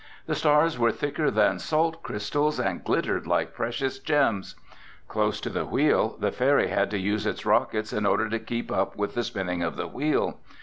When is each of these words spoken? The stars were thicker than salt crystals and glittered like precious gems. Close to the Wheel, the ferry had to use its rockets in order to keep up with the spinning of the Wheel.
The 0.25 0.33
stars 0.33 0.79
were 0.79 0.91
thicker 0.91 1.29
than 1.29 1.59
salt 1.59 2.01
crystals 2.01 2.59
and 2.59 2.83
glittered 2.83 3.27
like 3.27 3.53
precious 3.53 3.99
gems. 3.99 4.55
Close 5.07 5.39
to 5.41 5.51
the 5.51 5.63
Wheel, 5.63 6.17
the 6.19 6.31
ferry 6.31 6.69
had 6.69 6.89
to 6.89 6.97
use 6.97 7.27
its 7.27 7.45
rockets 7.45 7.93
in 7.93 8.03
order 8.07 8.27
to 8.27 8.39
keep 8.39 8.71
up 8.71 8.95
with 8.95 9.13
the 9.13 9.23
spinning 9.23 9.61
of 9.61 9.75
the 9.75 9.85
Wheel. 9.87 10.39